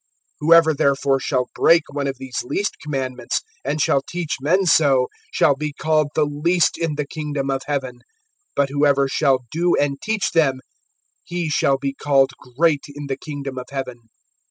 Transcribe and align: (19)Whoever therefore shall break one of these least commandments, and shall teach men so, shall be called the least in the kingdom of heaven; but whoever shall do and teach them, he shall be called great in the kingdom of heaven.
(19)Whoever 0.41 0.75
therefore 0.75 1.19
shall 1.19 1.51
break 1.53 1.83
one 1.91 2.07
of 2.07 2.17
these 2.17 2.41
least 2.43 2.77
commandments, 2.81 3.41
and 3.63 3.79
shall 3.79 4.01
teach 4.01 4.37
men 4.41 4.65
so, 4.65 5.05
shall 5.31 5.55
be 5.55 5.71
called 5.73 6.07
the 6.15 6.25
least 6.25 6.75
in 6.75 6.95
the 6.95 7.05
kingdom 7.05 7.51
of 7.51 7.61
heaven; 7.67 7.99
but 8.55 8.69
whoever 8.69 9.07
shall 9.07 9.45
do 9.51 9.75
and 9.75 10.01
teach 10.01 10.31
them, 10.31 10.59
he 11.23 11.49
shall 11.51 11.77
be 11.77 11.93
called 11.93 12.31
great 12.57 12.85
in 12.95 13.05
the 13.05 13.15
kingdom 13.17 13.59
of 13.59 13.67
heaven. 13.69 13.99